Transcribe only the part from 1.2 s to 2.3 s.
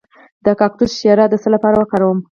د څه لپاره وکاروم؟